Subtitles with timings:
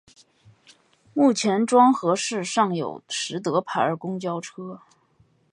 [1.13, 4.81] 目前庄河市尚有实德牌公交车。